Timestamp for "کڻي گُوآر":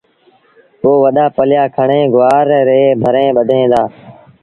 1.75-2.45